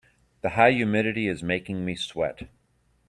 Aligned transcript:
The 0.41 0.49
high 0.49 0.71
humidity 0.71 1.27
is 1.27 1.43
making 1.43 1.85
me 1.85 1.93
sweat. 1.93 2.47